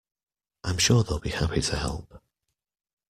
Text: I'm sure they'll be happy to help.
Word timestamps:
I'm 0.63 0.79
sure 0.79 1.03
they'll 1.03 1.19
be 1.19 1.29
happy 1.29 1.61
to 1.61 1.75
help. 1.75 2.23